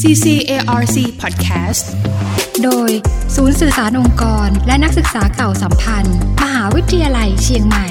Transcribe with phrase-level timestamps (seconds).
[0.00, 1.84] CCARC Podcast
[2.64, 2.90] โดย
[3.36, 7.88] ศูนย์สื่อสารองค์กร และนักศึกษาเก่าสัมพันธ์ มหาวิทยาลัยเชียงใหม่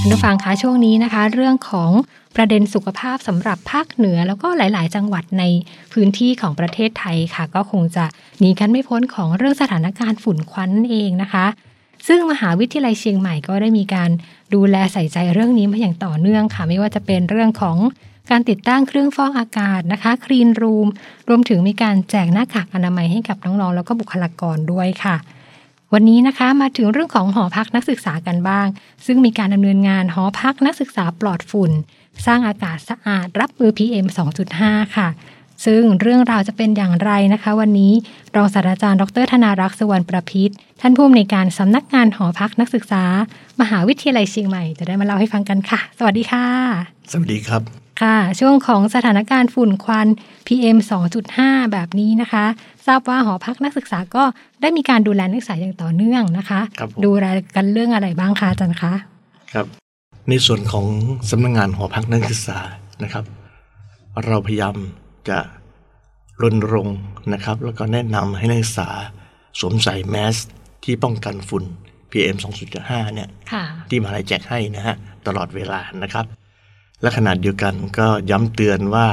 [0.00, 1.90] คุณผู้ฟังคะช่วงนี้นะคะ เรื่องของ
[2.36, 5.44] ประเด็นสุขภาพสำหรับภาคเหนือแล้วก็หลาย ๆ จังหวัดใน
[5.92, 8.04] พื้นที่ของประเทศไทยค่ะ ก็คงจะ
[8.38, 11.46] หนีกันไม่พ้นของเรื่องสถานการณ์ฝุ่นควันนั่นเองนะคะ
[12.06, 14.10] ซึ่งมหาวิทยาลัยเชียงใหม่ก็ได้มีการ
[14.54, 17.76] ดูแลใส่ใจเรื่องนี้มาอย่างต่อเนื่องค่ะ ไม่ว่าจะเป็นเรื่องของ
[18.30, 20.88] การติดตั้งเครื่องฟอกอากาศนะคะคลีนรูม
[21.28, 25.16] รวมถึงมีการแจกหน้ากากอนามัยให้กับน้องๆ แล้วก็บุคลากรด้วยค่ะ
[25.92, 28.66] วันนี้นะคะมาถึงเรื่องของหอพักนักศึกษากันบ้าง
[29.06, 31.72] ซึ่งมีการดำเนินงานหอพักนักศึกษาปลอดฝุ่น
[32.26, 34.06] สร้างอากาศสะอาดรับมือ PM
[34.50, 35.08] 2.5 ค่ะ
[35.64, 37.92] ซึ่งเรื่องราวจะเป็นอย่างไรนะคะ วันนี้
[38.36, 43.04] รองศาสตราจารย์ ดรธนารักษ์สวรรณประพิษท่านผู้อำนวยการสำนักงานหอพักนักศึกษา
[43.60, 46.46] มหาวิทยาลัยเชียงใหม่จะได้มาเล่าให้ฟังกันค่ะ สวัสดีค่ะ
[47.12, 47.62] สวัสดีครับ
[48.02, 50.08] ค่ะ ช่วงของสถานการณ์ฝุ่นควัน
[50.46, 50.76] PM
[51.24, 52.44] 2.5 แบบนี้นะคะ
[52.86, 54.24] ทราบว่าหอพักนักศึกษาก็
[54.60, 57.26] ได้มีการดูแลนักศึกษาอย่างต่อเนื่องนะคะครับผมดูแล
[57.56, 58.92] กันเรื่องอะไรบ้างคะอาจารย์คะ
[59.54, 59.66] ครับ
[60.28, 60.86] ในส่วนของ
[61.30, 62.58] สำนักงานหอพักนักศึกษา
[63.02, 63.24] นะครับ
[64.26, 64.76] เราพยายาม
[65.28, 65.38] จะ
[66.42, 66.98] รณรงค์
[67.32, 68.88] นะครับ แล้วก็แนะนำให้นักศึกษา
[69.60, 70.36] สวมใส่แมส
[70.84, 71.64] ที่ป้องกันฝุ่น
[72.10, 72.36] PM
[72.74, 76.26] 2.5 เนี่ยค่ะที่มหาลัยแจกให้นะฮะตลอดเวลานะครับ
[77.00, 79.06] และขนาดเดียวกันก็ย้ำเตือนว่า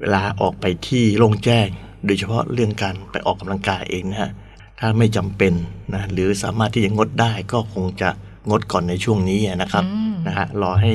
[0.00, 1.68] เวลาออกไปที่โล่งแจ้ง
[2.06, 4.30] โดยเฉพาะเรื่องการไปออกกำลังกายเองนะฮะ
[4.80, 5.52] ถ้าไม่จำเป็น
[5.94, 8.10] นะหรือสามารถที่จะงดได้ก็คงจะ
[8.50, 10.92] งดก่อนในช่วงนี้นะครับอืมนะฮะรอให้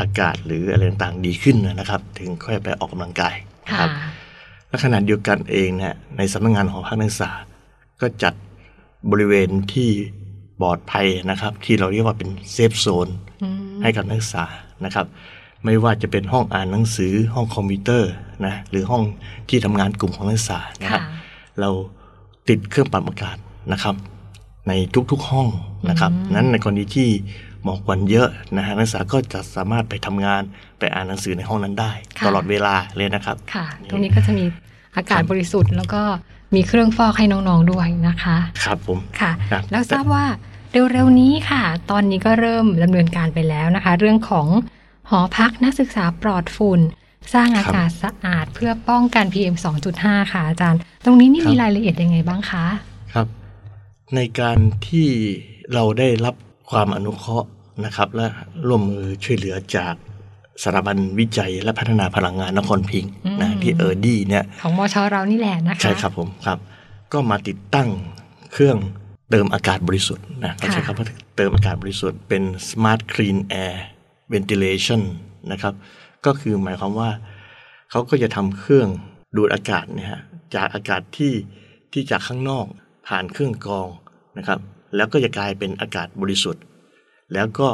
[0.00, 3.34] อากาศหรืออะไรต่างๆดีขึ้นนะครับ ถึงค่อยไปออกกำลังกาย
[3.68, 3.90] นะค่ะครับ
[4.68, 7.30] และขณะเดียวกันเองเนี่ยในสำนักงานหอพักนักศึกษา
[8.00, 8.34] ก็จัด
[9.10, 9.88] บริเวณที่
[10.60, 13.08] ปลอดภัยนะครับ ที่เราเรียกว่าเป็น safe zone
[13.42, 14.44] อืมให้กับนักศึกษา
[14.84, 15.06] นะครับ
[15.64, 18.12] ไม่ว่าจะเป็นห้องอ่านหนังสือห้องคอมพิวเตอร์
[18.46, 19.02] นะหรือห้อง
[19.48, 21.10] ที่ทำงานกลุ่มของนักศึกษานะครับค่ะ
[21.60, 21.70] เรา
[22.48, 23.36] ติดเครื่องปรับอากาศ
[23.72, 23.94] นะครับ
[24.68, 24.72] ใน
[25.10, 25.48] ทุกๆห้อง
[25.90, 27.08] นะครับ นั้นในกรณีที่
[27.66, 30.42] หมอกควันเยอะนะฮะนักศึกษาก็จะสามารถไปทำงาน
[30.78, 34.44] ไปอ่านหนังสือในห้องนั้นได้ค่ะตลอดเวลาเลยนะครับค่ะ ตรงนี้ก็จะมี
[34.96, 36.02] อากาศครับบริสุทธิ์ แล้วก็
[36.54, 40.24] มีเครื่องฟอกให้น้องๆด้วยนะคะครับผมค่ะครับแล้วทราบว่า
[40.92, 44.46] เร็วๆนี้ค่ะ ตอนนี้ก็เริ่มดำเนินการไปแล้วนะคะ เรื่องของ
[45.10, 46.80] หอพักนักศึกษาปลอดฝุ่น
[47.34, 49.56] สร้างอากาศสะอาดเพื่อป้องกัน PM
[49.94, 52.64] 2.5 ค่ะอาจารย์ ตรงนี้นี่มีรายละเอียดยังไงบ้างคะ
[53.14, 53.26] ครับ
[54.14, 55.08] ในการที่
[55.74, 56.34] เราได้รับ
[56.70, 57.48] ความอนุเคราะห์
[57.84, 58.26] นะครับ และ
[58.68, 59.94] ร่วมมือช่วยเหลือจาก
[60.62, 66.58] สถาบันวิจัยและพัฒนาพลังงานนครพิงค์นะที่เออร์ดี้เนี่ยของมชเรานี่แหละนะคะใช่ครับผมครับ
[67.12, 67.88] ก็มาติดตั้ง
[68.52, 68.76] เครื่อง
[69.30, 73.76] เติมอากาศบริสุทธิ์นะเขาใช้คำว่าเติมอากาศบริสุทธิ์เป็น smart clean air
[74.32, 75.02] ventilation
[75.52, 75.74] นะครับ
[76.26, 77.10] ก็คือหมายความว่า
[77.90, 78.88] เขาก็จะทำเครื่อง
[79.36, 80.20] ดูดอากาศเนี่ยฮะ
[80.54, 81.34] จากอากาศที่
[81.92, 82.66] ที่จากข้างนอก
[83.08, 83.88] ผ่านเครื่องกรอง
[84.38, 84.58] นะครับ
[84.96, 86.62] แล้วก็จะกลายเป็นอากาศบริสุทธิ์
[87.34, 87.68] แล้วก็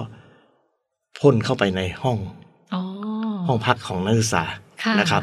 [1.19, 2.19] พ่นเข้าไปในห้อง
[2.75, 2.83] อ๋อ
[3.47, 4.45] ห้องพักของนักศึกษา
[4.83, 5.23] ค่ะนะครับ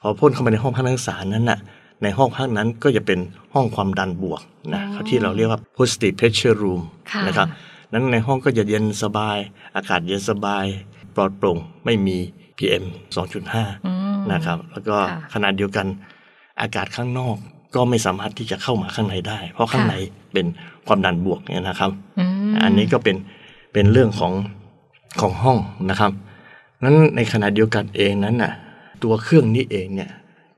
[0.00, 1.60] พอพ่นเข้าไปในห้องพักนักศึกษานั้นน่ะ
[2.02, 3.18] ในห้องพักนั้นก็จะเป็น
[3.54, 4.42] ห้องความดันบวก
[4.74, 7.48] นะเขาที่เราเรียกว่า positive pressure room ค่ะนะครับ
[7.92, 9.36] นั้นในห้องก็จะเย็นสบาย
[9.76, 10.64] อากาศเย็นสบาย
[11.14, 12.16] ปลอดโปร่งไม่มี
[12.58, 12.84] PM
[13.36, 15.86] 2.5อืมนะครับ แล้วก็ค่ะขนาดเดียวกัน
[16.60, 17.36] อากาศข้างนอก
[17.74, 19.94] ก็ไม่สามารถที่จะเข้ามาข้างในได้ เพราะข้างค่ะใน
[20.32, 20.46] เป็น
[20.86, 23.16] ความดันบวกเนี่ยนะครับอืมอันนี้ก็เป็น
[23.80, 24.32] เป็นเรื่องของ
[25.20, 25.58] ของห้อง
[25.90, 26.12] นะครับ
[26.82, 28.52] นั้นในขณะเดียวกันเองนั้นน่ะ
[29.02, 30.10] ตัวเครื่องนี้เองเนี่ย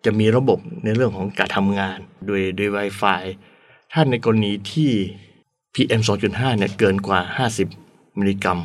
[0.04, 3.22] จะมีระบบในเรื่องของการทำงานโดยโดย Wi-Fi
[3.92, 4.90] ถ้าในกรณีที่
[5.74, 6.00] PM
[6.30, 7.20] 2.5เนี่ยเกินกว่า
[7.68, 8.60] 50 มิลลิกรัม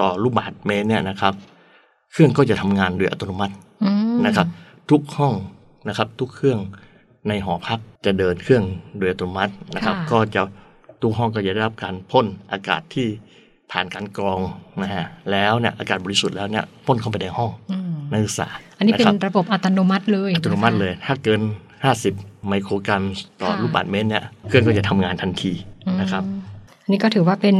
[0.00, 1.34] ต่อลูกบาศก์เมตรเนี่ยนะครับ
[2.12, 3.54] เครื่องก็จะทำงานโดยอัตโนมัติ
[3.84, 4.46] อืมนะครับ
[4.90, 5.34] ทุกห้อง
[5.88, 6.58] นะครับ ทุกเครื่อง
[7.28, 8.64] ในหอพักจะเดินเครื่อง
[8.98, 10.42] โดยอัตโนมัตินะครับค่ะก็จะ
[11.02, 13.08] ทุกห้องก็จะได้รับการพ่นอากาศที่
[13.72, 14.40] ผ่านการกรอง
[14.82, 18.48] นะฮะแล้วเนี่ยอากาศบริสุทธิ์แล้วเนี่ยพ่นเข้าไปในห้องอืมนักศึกษา
[18.78, 21.40] อันนี้เป็นครับระบบอัตโนมัติเลยอัตโนมัติะคะเลย ถ้าเกิน
[21.94, 23.02] 50 ไมโครกรัม
[23.40, 25.52] ต่อค่ะลูกบาศก์เมตรเนี่ยเครื่องก็จะทำงานทันที
[26.00, 26.40] นะครับอืม
[26.82, 27.56] อันนี้ก็ถือว่าเป็น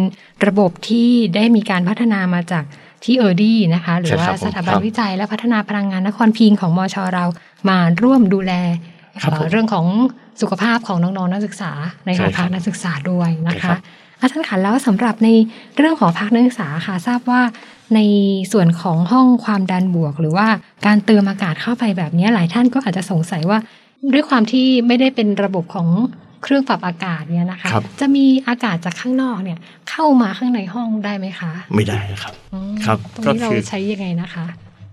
[0.47, 2.65] ระบบที่ได้มีการพัฒนามาจาก
[3.05, 7.25] ที่เออร์ดี้นะคะ หรือใช่ว่าครับผมสถาบันครับวิจัยและพัฒนาพลังงานนครพิงค์ของมชเรา
[7.69, 8.53] มาร่วมดูแล
[9.23, 9.87] ครับเอ่อผมเรื่องของ
[10.41, 11.73] สุขภาพของน้องๆนักศึกษา
[12.07, 13.79] ในหใช่อครัพับกนักศึกษาด้วยนะใช่ครัคะบ
[14.21, 15.29] อาจารย์คะแล้วสำหรับใน
[15.77, 17.41] เรื่องของพักนักศึกษาค่ะทราบว่า
[17.95, 18.01] ใน
[18.53, 20.47] ส่วนของห้องความดันบวก หรือว่า
[20.87, 23.59] การเติมอากาศเข้าไปแบบนี้หลายท่านก็อาจจะสงสัยว่า
[24.13, 25.89] ด้วยความที่ไม่ได้เป็นระบบของ
[26.43, 29.59] เครื่องปรับอากาศเนี่ยนะคะครับจะมีอากาศจากข้างนอกเนี่ย
[29.91, 34.45] เข้ามาข้างในห้องได้ไหมคะ ไม่ได้นะครับอืมครับตรงก็นี้เราคือใช้ยังไงนะคะ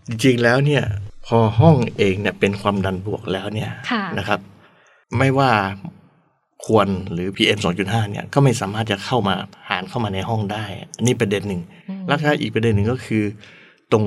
[0.07, 0.83] จริงๆแล้วเนี่ย
[1.27, 4.39] พอห้องเองเนี่ยเป็นความดันบวกแล้วเนี่ยค่ะนะครับ
[5.17, 5.51] ไม่ว่า
[6.65, 9.35] ควรหรือ PM 2.5เนี่ยก็ไม่สามารถจะเข้ามา
[9.69, 10.63] หานเข้ามาในห้องได้
[10.97, 13.23] อันนี้ประเด็นหนึ่งอืมแล้วก็อีกประเด็นหนึ่งก็คือ
[13.91, 14.05] ตรง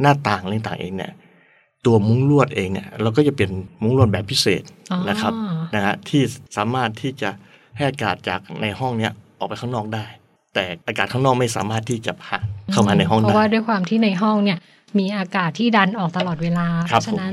[0.00, 1.12] หน้าต่างอะไรต่างๆเองเนี่ย
[1.86, 3.50] ตัวมุ้งลวดเองเนี่ยเราก็จะเป็น
[3.82, 4.62] มุ้งลวดแบบพิเศษ
[4.92, 5.32] อ๋อนะครับ
[5.74, 6.22] นะฮะที่
[6.56, 7.30] สามารถที่จะ
[7.76, 10.06] ให้อากาศจากในห้องเนี้ยออกไปข้างนอกได้
[10.54, 14.58] แต่อากาศข้างนอกไม่สามารถที่จะผ่านเข้ามาในห้องเพได้ราะว่าด้วยความที่ในห้องเนี่ย
[15.00, 17.32] มีอากาศที่ดันออกตลอดเวลา เพครับราะฉะนั้น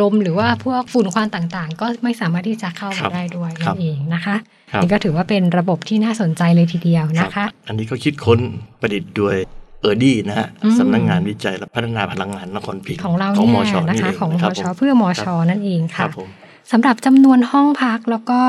[0.00, 4.36] ลมหรือว่าพวกฝุ่นควันต่างๆ ก็ไม่สามารถที่จะเข้าครัมาบได้ด้วยครันั่บนเองนะคะ
[4.72, 8.38] ครับนี่ก็ถือว่าเป็นระบบที่น่าสนใจเลยทีเดียวนะรัคะบอันนี้ก็คิดค้น
[8.80, 9.36] ประดิษฐ์โดย
[9.80, 16.28] เออร์ดี้นะฮะอืมสำนักงานวิจัยและพัฒนาพลังงานนครพิงค์ของเราของเนี่มยชนะนี่คะเองของมนะครับชผมเพื่อมชนั่นเองครัค่ะบผม
[16.72, 18.40] สำหรับจำนวนห้องพักแล้วก็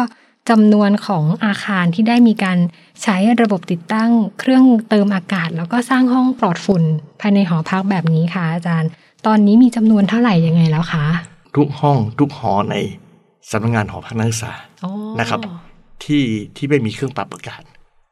[0.50, 2.58] จำนวนของอาคารที่ได้มีการ
[3.04, 4.10] ใช้ระบบติดตั้ง
[4.40, 6.84] เครื่องเติมอากาศ แล้วก็สร้างห้องปลอดฝุ่น
[7.22, 8.90] ภายในหอพักแบบนี้ค่ะอาจารย์
[9.26, 11.06] ตอนนี้มีจำนวนเท่าไหร่ยังไงแล้วคะ
[11.58, 12.76] ทุกห้องทุกหอใน
[13.52, 14.54] สำนักงานหอพักนักศึกษา
[14.84, 15.40] อ๋อนะครับ
[16.04, 16.24] ที่
[16.58, 17.62] ที่ไม่มีเครื่องปรับอากาศ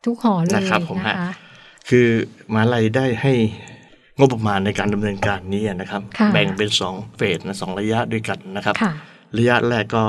[0.05, 1.31] ทุกหอเลยนะครับผมนะฮะคะ
[1.89, 2.07] คือ
[2.53, 3.33] มหาลัยได้ให้
[4.17, 8.93] งบประมาณในการดำเนินการนี้นะครับค่ะแบ่งเป็นสองเฟสนะสองระยะด้วยกันนะครับค่ะ
[9.37, 10.03] ระยะแรกก็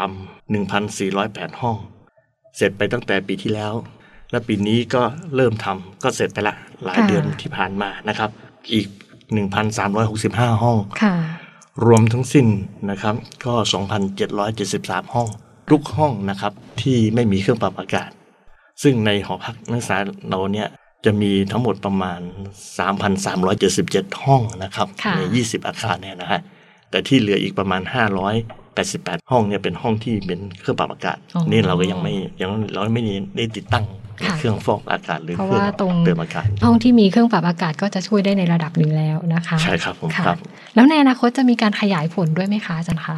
[0.00, 0.52] ทำ
[0.86, 1.76] 1,408 ห้อง
[2.56, 3.74] เสร็จไปตั้งแต่ปีที่แล้ว
[4.30, 5.02] และปีนี้ก็
[5.36, 6.54] เริ่มทำก็เสร็จไปละ
[6.84, 8.30] หลายค่ะเดือนที่ผ่านมานะครับ
[8.72, 8.88] อีก
[9.74, 11.14] 1,365 ห้องค่ะ
[11.86, 12.46] รวมทั้งสิ้น
[12.90, 13.14] นะครับ
[13.44, 13.54] ก็
[14.34, 15.28] 2,773 ห้อง
[15.70, 16.52] ทุกห้องนะครับ
[16.82, 18.10] ที่ไม่มีเครื่องปรับอากาศ
[18.82, 19.96] ซึ่งในหอพักนักศึกษา
[20.30, 20.68] เราเนี่ย
[21.04, 22.20] จะมีทั้งหมดประมาณ
[23.40, 26.40] 3,377 ห้องนะครับค่ะใน 20 อาคารเนี่ยนะฮะ
[26.90, 27.82] แต่ที่เหลืออีกประมาณ
[28.76, 33.02] 588 ห้องเนี่ยเป็นห้องที่เป็นเครื่องปรับอากาศอ๋อนี่เราก็ยังไม่ยังเราไม่
[33.36, 33.84] ได้ติดตั้ง
[34.24, 40.38] ค่ะเครื่องฟอกอากาศหรือเพราะเครื่องว่าตรงเติมอากาศห้องที่มีเครื่องปรับอากาศก็จะช่วยได้ในระดับหนึ่งแล้วนะคะ ใช่ครับผมค่ะครับ
[40.74, 43.16] แล้วในอนาคตจะมีการขยายผลด้วยไหมคะอาจารย์คะ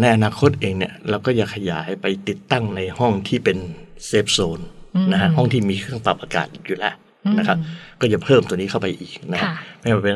[0.00, 3.58] ในอนาคตเองเนี่ยเราก็จะขยายไปติดตั้งในห้องที่เป็น
[4.06, 4.60] safe zone
[4.96, 6.94] อืมนะฮะห้องที่มีเครื่องปรับอากาศอยู่แล้ว
[7.38, 10.14] นะครับอืมก็จะเพิ่มตัวนี้เข้าไปอีกนะค่ะไม่ว่าเป็น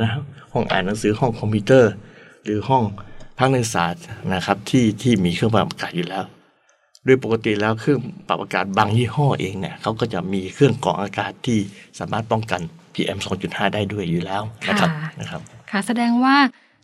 [0.52, 1.92] ห้องอ่านหนังสือห้องคอมพิวเตอร์
[2.44, 2.82] หรือห้อง
[3.38, 3.86] พักนักศึกษา
[4.34, 6.24] นะครับที่ที่มีเครื่องปรับอากาศอยู่แล้ว
[7.04, 7.98] โดยปกติแล้วเครื่อง
[8.28, 11.58] ปรับอากาศบางยี่ห้อเองเนี่ยเขาก็จะมีเครื่องกรองอากาศที่
[11.98, 12.60] สามารถป้องกัน
[12.94, 15.40] PM 2.5 ได้ด้วยอยู่แล้วนะครับค่ะนะครับ
[15.70, 16.36] ค่ะแสดงว่า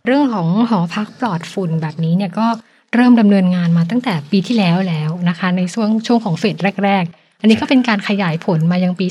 [0.07, 2.47] เรื่องของหอพักปลอดฝุ่นแบบนี้เนี่ยก็
[2.95, 9.07] เริ่มดำเนินงานมาตั้งแต่ปีที่แล้วแล้วนะคะ ในช่วงช่วงของเฟสแรก ๆ อันนี้ก็เป็นการขยายผลมายังปี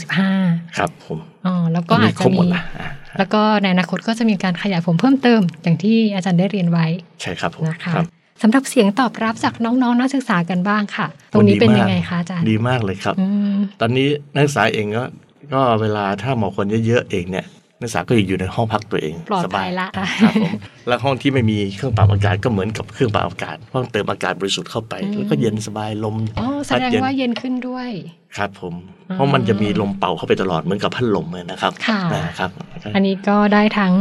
[0.00, 6.86] 2565 ครับผมอ๋อแล้วก็อาจครจะบหมมีดละอ่า แล้วก็ในอนาคตก็จะมีการขยายผลเพิ่มเติม อย่างที่อาจารย์ได้เรียนไว้
[7.22, 8.06] ใช่ครับผมนะคะครับ
[8.42, 15.04] สำหรับเสียงตอบรับจากน้องๆนักศึกษากันบ้างค่ะ ตรงนี้เป็นยังไงคะอาจารย์ ดีมากเลยครับอืมตอนนี้นักศึกษาเองก็
[15.52, 17.46] ก็เวลาถ้าหมอคนเยอะๆเองเนี่ย
[17.80, 20.52] นักศึกษาก็อยู่ในห้องพักตัวเองปลอดสภับายยละครับผม
[20.88, 27.88] แล้วห้องที่ไม่มีเครื่องปรับอากาศก็เหมือนกับเครื่องปรับอากาศห้องเติมอากาศบริสุทธิ์เข้าไปอืมแล้วก็เย็นสบายลมอ๋อแสดงพัย็นว่าเย็นขึ้นด้วย
[28.36, 28.74] ครับผม
[29.08, 32.50] อ๋อเพราะมันจะมีลมเป่าเข้าไปตลอดเหมือนกับพัดลมเลยนะครับค่ะนะครับ
[32.94, 33.92] อันนี้ก็ได้ทั้ง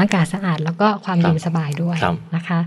[0.00, 2.60] อากาศสะอาดแล้วก็ความครับเย็นสบายด้วยครับนะคะ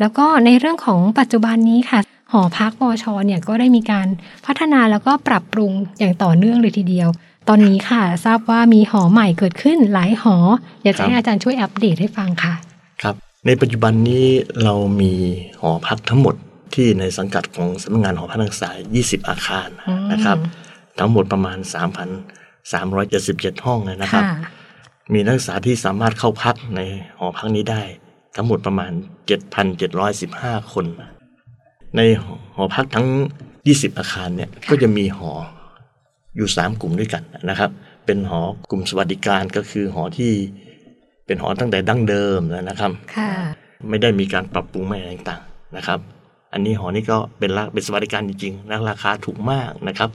[0.00, 2.00] แล้วก็ในเรื่องของปัจจุบันนี้ค่ะ
[2.32, 4.06] หอพักมอชอเนี่ยก็ได้มีการ
[4.46, 10.36] พัฒนาแล้วก็ปรับปรุงอย่างต่อเนื่องเลยทีเดียวต อนนี้ค่ะ ทราบว่ามีหอใหม่เกิดขึ้นหลายหอ
[10.82, 12.54] อยากจะให้อาจารย์ช่วยอัปเดตให้ฟังค่ะ
[13.02, 13.14] ครับ
[13.46, 14.26] ในปัจจุบันนี้
[14.64, 15.12] เรามี
[15.60, 16.34] หอพักทั้งหมด
[16.74, 19.68] ที่ในสังกัดของสำนักงานหอพักนักศึกษา 20 อาคาร
[20.12, 20.38] นะครับ
[20.98, 21.58] ทั้งหมดประมาณ
[22.82, 24.34] 3,377 ห้องเลยนะครับค่ะ
[25.12, 26.80] มีนักศึกษาที่สามารถเข้าพักใน
[27.18, 27.82] หอพักนี้ได้
[28.36, 28.92] ทั้งหมดประมาณ
[29.82, 30.86] 7,715 คน
[31.96, 32.00] ใน
[32.54, 33.06] หอพักทั้ง
[33.52, 35.32] 20 อาคารเนี่ยก็จะมีหอ
[36.36, 37.70] อยู่ 3 กลุ่มด้วยกันนะครับ
[38.06, 40.32] เป็นหอกลุ่มสวัสดิการก็คือหอที่
[41.26, 43.30] เป็นหอตั้งแต่ดั้งเดิมนะครับค่ะ
[43.88, 45.98] ไม่ได้มีการปรับปรุงใหม่อะไรต่างๆนะครับ
[46.52, 50.10] อันนี้หอนี้ก็เป็นละเป็นสวัสดิการจริงๆและราคาถูกมากนะครับ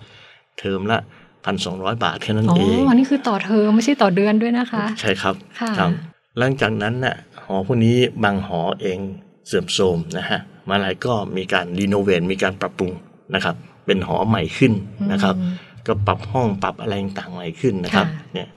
[0.60, 1.00] เทอมละ
[1.46, 5.92] พันสองร้อยบาทแค่นั้นอ๋อเองอันนี้คือต่อเทอมไม่ใช่ต่อเดือนด้วยนะคะ ใช่ครับค่ะครับ
[6.38, 9.00] หลังจากนั้นน่ะหอพวกนี้บางหอเอง
[9.48, 12.92] เสื่อมโทรมนะฮะมาลายก็มีการรีโนเวทมีการปรับปรุง
[13.36, 13.56] นะครับ
[13.86, 14.74] เป็นหอใหม่ขึ้น
[15.12, 15.54] นะครับอืม
[15.88, 18.48] ก็ปรับห้องปรับอะไรต่างๆใหม่ขึ้นนะครับค่ะเนี่ย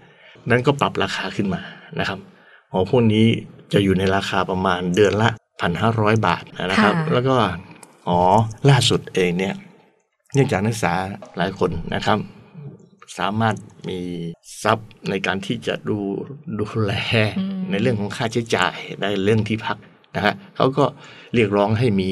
[0.51, 1.61] นั้นก็ปรับราคาขึ้นมา
[1.99, 2.19] นะครับ
[2.71, 3.27] หอพวกนี้
[3.73, 7.37] จะอยู่ในราคาประมาณเดือนละพันห้าร้อยบาทนะครับค่ะแล้วก็
[8.09, 8.21] หอ
[8.71, 9.55] ล่าสุดเองเนี่ย
[10.35, 10.95] เนื่องจากนักศึกษา
[11.37, 12.19] หลายคนนะครับ
[13.19, 13.55] สามารถ
[13.89, 13.99] มี
[14.63, 15.99] ทรัพย์ในการที่จะดู
[16.59, 16.93] ดูแล
[17.39, 19.77] อืมในเรื่องของค่าใช้จ่ายในเรื่องที่พัก
[20.17, 20.85] นะฮะเขาก็
[21.35, 22.11] เรียกร้องให้มี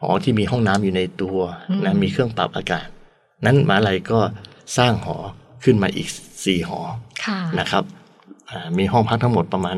[0.00, 1.38] หอที่มีห้องน้ำอยู่ในตัว
[1.70, 2.86] อืมนะมีเครื่องปรับอากาศ
[3.44, 4.20] นั้นมหาลัยก็
[4.78, 5.16] สร้างหอ
[5.64, 6.08] ขึ้นมาอีก
[6.44, 6.80] สี่หอ
[7.24, 7.84] ค่ะนะครับ
[8.50, 9.76] อ่ามีห้องพักทั้งหมดประมาณ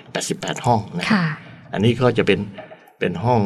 [0.00, 1.24] 588 ห้องนะค่ะ
[1.72, 2.38] อันนี้ก็จะเป็น
[2.98, 3.40] เป็นห้อง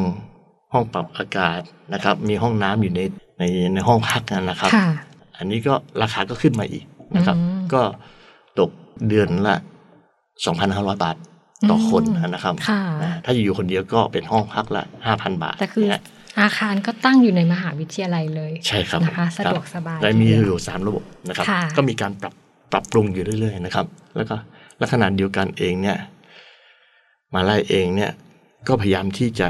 [0.73, 1.61] ห้องปรับอากาศ
[1.95, 3.01] นะครับ มีห้องน้ำอยู่ใน
[3.39, 3.43] ใน
[3.75, 4.89] ในห้องพักนะครับค่ะ
[5.39, 6.85] อันนี้ก็ราคาก็ขึ้นมาอีก
[7.17, 7.83] นะครับอืมก็
[8.59, 8.71] ตก
[9.09, 9.57] เดือนละ
[10.29, 11.17] 2,500 บาท
[11.71, 12.03] ต่อคน
[12.35, 14.83] นะครับค่ะอ่าถ้าอยู่คนเดียวก็เป็นห้องพักละ
[15.13, 16.03] 5,000 บาทแต่คือนะ
[16.41, 22.35] อาคารก็ตั้งอยู่ในมหาวิทยาลัยเลย ใช่ครับนะคะผมสะดวกสบายและมีทีเดียวอยู่สามระบบนะครับค่ะก็มีการปรับ
[22.73, 23.87] ปรับปรุงอยู่เรื่อยๆนะครับ
[24.17, 24.37] แล้วก็
[24.79, 25.99] และขนาดเดียวกันเองเนี่ย
[27.33, 28.11] มหาลัยเองเนี่ย
[28.69, 29.49] ก็พยายามที่จะ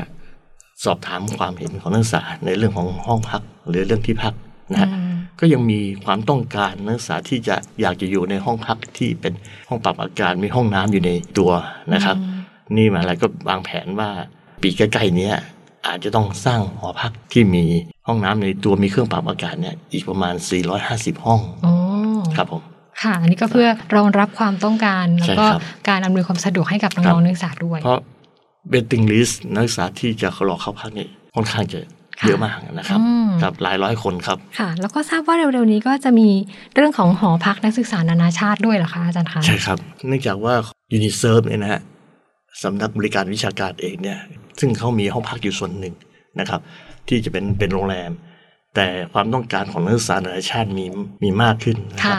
[0.84, 4.34] สอบถามความเห็นของนักศึกษาในเรื่องของห้องพักหรือเรื่องที่พัก
[4.72, 9.32] นะฮะอืมก็ยังมีความต้องการนักศึกษาที่จะอยากจะอยู่ในห้องพักที่เป็น
[9.68, 11.52] ห้องปรับอากาศมีห้องน้ำอยู่ในตัว
[11.94, 12.16] นะครับ
[12.76, 14.10] นี่มหาลัยก็วางแผนว่า
[14.62, 15.36] ปีใกล้ๆเนี้ย
[15.86, 17.64] อาจจะต้องสร้างหอพักที่มี
[18.06, 20.34] ห้องน้ำในตัวมีเครื่องปรับอากาศเนี่ยอีกประมาณ
[20.80, 21.74] 450 ห้องอ๋อ
[22.36, 22.62] ครับผม
[23.02, 28.00] ค่ะ อันนี้ก็เพื่อรองรับความต้องการแล้วก็ใช่ครับการอำนวยความสะดวกให้กับครัน้องบๆนักศึกษาด้วย เพราะ
[28.72, 31.80] waiting list นักศึกษาที่จะรอเข้าพักนี่ค่อนข้างจะ
[32.26, 36.28] เยอะมากนะครับอืมครับหลายร้อยคนครับค่ะ แล้วก็ทราบว่าเร็วๆนี้ก็จะมี
[36.74, 40.54] เรื่องของหอพักนักศึกษานานาชาติด้วยเหรอคะอาจารย์คะใช่ครับ เนื่องจากว่า
[40.96, 41.80] UNICEF เนี่ยนะฮะ
[42.62, 44.18] สำนักบริการวิชาการเองเนี่ย
[44.60, 45.94] ซึ่งเขามีห้องพักอยู่ส่วนหนึ่ง
[46.40, 46.60] นะครับ
[47.08, 48.10] ที่จะเป็นเป็นโรงแรม
[48.74, 50.84] แต่ความต้องการของนักศึกษานานาชาติมี
[51.22, 52.18] มีมากขึ้นนะครัค่ะบ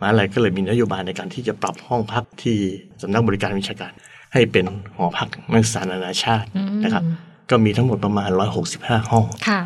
[0.00, 2.56] มหาลัยก็เลยมีนโยบายในการที่จะปรับห้องพักที่
[3.02, 3.92] สำนักบริการวิชาการ
[4.32, 4.64] ให้เป็น
[4.96, 7.04] หอพักนักศึกษานานาชาติอืมนะครับ
[7.50, 8.30] ก็มีทั้งหมดประมาณ
[8.70, 9.60] 165 ห้องค่ะ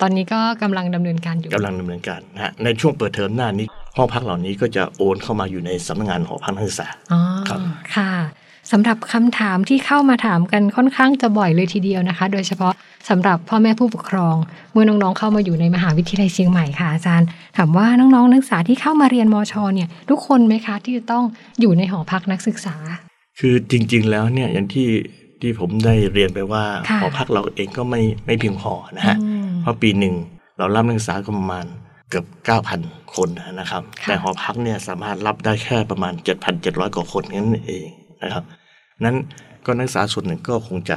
[0.00, 7.60] ตอนนี้ก็กำลังดำเนินการอยู่กำลังดำเนินการนะฮะในช่วงเปิดเทอมหน้านี้ ห้องพักเหล่านี้ก็จะโอนเข้ามาอยู่ในสำนักงานหอพักนักศึกษาอ๋อครับ
[7.94, 8.10] ค่ะ
[8.72, 12.72] สำหรับคำถามที่เข้ามาถามกันค่อนข้างจะบ่อยเลยทีเดียวนะคะ โดยเฉพาะ
[13.08, 14.36] สำหรับพ่อแม่ผู้ปกครอง
[14.72, 21.24] เมื่อน้องๆเข้ามาอยู่ในมหาวิทยาลัยเชียงใหม่ค่ะอาจารย์ ถามว่าน้องๆนักศึกษาที่เข้ามาเรียนมชเนี่ยทุกคนไหมคะ ที่จะต้อง
[21.60, 22.76] อยู่ในหอพักนักศึกษา
[23.38, 24.88] คือจริง ๆ แล้วเนี่ยอย่างที่
[25.40, 30.14] ที่ผมได้เรียนไปว่าค่ะหอพักเราเองก็ไม่ไม่เพียงพอนะฮะอืมเพราะปีหนึ่ง
[30.58, 31.66] เรารับนักศึกษาก็ประมาณ
[32.10, 32.26] เกือบ
[32.70, 33.28] 9,000 คน
[33.60, 36.12] นะครับค่ะแต่หอพักเนี่ยสามารถรับได้แค่ประมาณ
[36.54, 37.88] 7,700 กว่าคนนั่นเอง
[38.22, 38.44] นะครับ
[39.04, 39.16] นั้น
[39.66, 40.96] ก็นักศึกษาส่วนหนึ่งก็คงจะ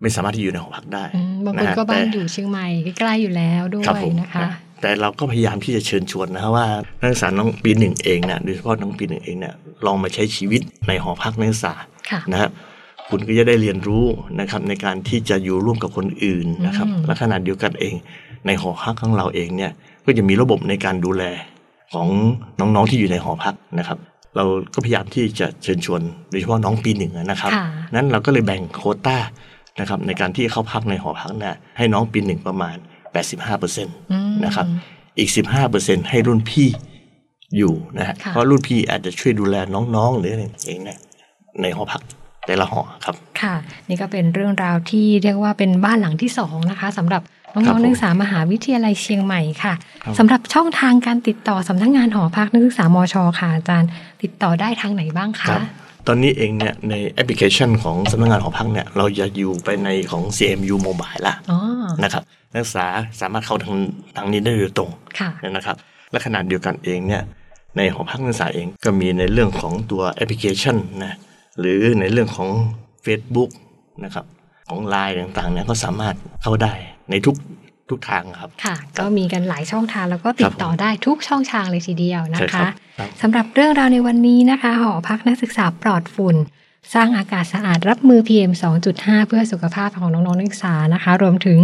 [0.00, 2.66] ไม่สามารถที่อยู่ในหอพักได้อืมบางคนนะฮะก็บ้านแต่อยู่เชียงใหม่
[3.00, 4.48] ใกล้ๆอยู่แล้วด้วครับยผมนะคะ
[4.82, 6.66] แต่เราก็พยายามที่จะเชิญชวนนะครับว่า
[7.00, 9.54] นักศึกษาน้องปีหนึ่งเองเนี่ยโดยเฉพาะน้องปีหนึ่งเองเนี่ย
[9.86, 11.74] ลองมาใช้ชีวิตในหอพักนักศึกษา
[12.10, 12.50] ค่ะนะครับ
[13.08, 14.04] คุณก็จะได้เรียนรู้
[14.40, 17.94] นะครับในการที่จะอยู่ร่วมกับคนอื่นนะครับอืมและขนาดเดียวกันเอง
[18.46, 19.72] ในหอพักของเราเองเนี่ย
[20.06, 21.24] ก็จะมีระบบในการดูแล
[21.92, 22.08] ของ
[22.60, 23.98] น้องๆที่อยู่ในหอพักนะครับ
[24.36, 26.00] เราก็พยายามที่จะเชิญชวน
[26.30, 29.18] โดยเฉพาะน้องปีหนึ่งนะครับค่ะนั้นเราก็เลยแบ่งโควต้า
[29.80, 32.76] นะครับในการที่เข้าพักในหอพักนะให้น้องปีหนึ่งประมาณ
[33.18, 34.66] 85%เปอร์เซ็นต์อืมนะครับ
[35.18, 35.30] อีก
[35.70, 36.68] 15%ให้รุ่นพี่
[37.56, 40.98] อยู่นะฮะค่ะเพราะรุ่นพี่อาจจะช่วยดูแลน้องๆ หรืออะไรเองเนี่ย
[41.62, 42.02] ในหอพัก
[42.46, 43.54] แต่ละหอครับ ค่ะ
[43.88, 53.88] นี่ก็เป็นเรื่องราวที่เรียกว่าเป็นบ้านหลังที่สองนะคะสำหรับครั น้อบงๆผมนักศึกษามหาวิทยาลัยเชียงใหม่ค่ะครับสำหรับช่องทางการติดต่อสำนักงานหอพักนักศึกษามชค่ะอาจารย์
[54.22, 55.62] ติดต่อได้ทางไหนบ้างคะครับ
[56.06, 61.58] ตอนนี้เองเนี่ยในแอปพลิเคชันของสำนักงานหอพักเนี่ยเราจะอยู่ไปในของ CMU Mobile ละอ๋อ
[62.02, 62.22] นะครับ
[62.54, 62.86] นักศึกษา
[63.20, 63.76] สามารถเข้าทาง
[64.16, 65.30] ทางนี้ได้โดยตรงค่ะ
[65.66, 65.74] ค่ะ
[68.84, 69.08] ก็มี
[79.32, 86.36] กันหลายช่องทางแล้วก็ติดต่อได้ทุกช่องทางเลยทีเดียวนะใช่ครัคะบครับสำหรับเรื่องราวในวันนี้นะคะ หอพักนักศึกษาปลอดฝุ่น
[86.94, 88.52] สร้างอากาศสะอาดรับมือ PM
[88.90, 91.60] 2.5 เพื่อสุขภาพของน้องๆนักศึกษานะคะ รวมถึง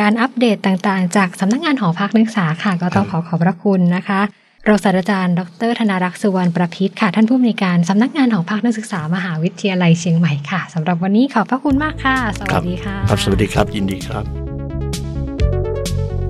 [0.00, 4.20] การอัปเดตต่างๆ จากสำนักงานหอพักนักศึกษาค่ะ ก็ต้องขอขอบพระคุณนะคะ
[4.68, 14.39] รองศาสตราจารย์ ดร ธนารักษ์สุวรรณประพิษค่ะ ท่านผู้อำนวยการสำนักงานหอพักนักศึกษามหาวิทยาลัยเชียงใหม่ค่ะสำหรับวันนี้ขอบพระคุณมากค่ะ สวัสดีค่ะครับสวัสดีครับยินดีครับ